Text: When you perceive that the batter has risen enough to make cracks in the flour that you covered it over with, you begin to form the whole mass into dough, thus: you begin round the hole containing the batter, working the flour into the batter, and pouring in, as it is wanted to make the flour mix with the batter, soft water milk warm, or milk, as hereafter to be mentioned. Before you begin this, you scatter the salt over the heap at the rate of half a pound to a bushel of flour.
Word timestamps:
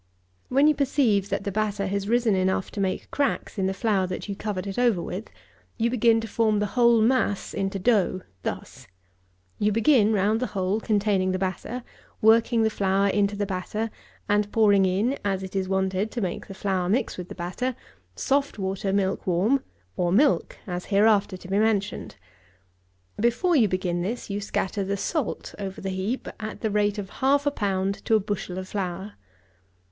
When 0.49 0.65
you 0.65 0.73
perceive 0.73 1.29
that 1.29 1.43
the 1.43 1.51
batter 1.51 1.85
has 1.85 2.09
risen 2.09 2.33
enough 2.35 2.71
to 2.71 2.79
make 2.79 3.11
cracks 3.11 3.59
in 3.59 3.67
the 3.67 3.71
flour 3.75 4.07
that 4.07 4.27
you 4.27 4.35
covered 4.35 4.65
it 4.65 4.79
over 4.79 4.99
with, 4.99 5.29
you 5.77 5.91
begin 5.91 6.19
to 6.21 6.27
form 6.27 6.57
the 6.57 6.65
whole 6.73 7.01
mass 7.01 7.53
into 7.53 7.77
dough, 7.77 8.21
thus: 8.41 8.87
you 9.59 9.71
begin 9.71 10.11
round 10.11 10.39
the 10.39 10.47
hole 10.57 10.79
containing 10.79 11.33
the 11.33 11.37
batter, 11.37 11.83
working 12.19 12.63
the 12.63 12.71
flour 12.71 13.09
into 13.09 13.35
the 13.35 13.45
batter, 13.45 13.91
and 14.27 14.51
pouring 14.51 14.87
in, 14.87 15.19
as 15.23 15.43
it 15.43 15.55
is 15.55 15.69
wanted 15.69 16.09
to 16.09 16.19
make 16.19 16.47
the 16.47 16.55
flour 16.55 16.89
mix 16.89 17.15
with 17.15 17.29
the 17.29 17.35
batter, 17.35 17.75
soft 18.15 18.57
water 18.57 18.91
milk 18.91 19.27
warm, 19.27 19.63
or 19.97 20.11
milk, 20.11 20.57
as 20.65 20.85
hereafter 20.85 21.37
to 21.37 21.47
be 21.47 21.59
mentioned. 21.59 22.15
Before 23.19 23.55
you 23.55 23.67
begin 23.67 24.01
this, 24.01 24.31
you 24.31 24.41
scatter 24.41 24.83
the 24.83 24.97
salt 24.97 25.53
over 25.59 25.79
the 25.79 25.89
heap 25.91 26.27
at 26.39 26.61
the 26.61 26.71
rate 26.71 26.97
of 26.97 27.11
half 27.21 27.45
a 27.45 27.51
pound 27.51 28.03
to 28.05 28.15
a 28.15 28.19
bushel 28.19 28.57
of 28.57 28.67
flour. 28.67 29.13